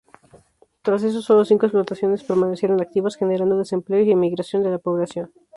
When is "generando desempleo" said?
3.17-4.03